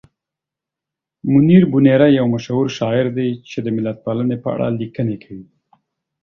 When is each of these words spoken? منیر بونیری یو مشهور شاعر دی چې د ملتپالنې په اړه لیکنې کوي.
منیر 1.31 1.63
بونیری 1.71 2.09
یو 2.17 2.25
مشهور 2.33 2.67
شاعر 2.77 3.05
دی 3.17 3.29
چې 3.49 3.57
د 3.65 3.67
ملتپالنې 3.77 4.37
په 4.43 4.47
اړه 4.55 4.67
لیکنې 4.79 5.17
کوي. 5.23 5.47